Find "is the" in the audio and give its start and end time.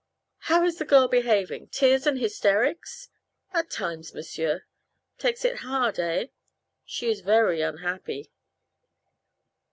0.65-0.83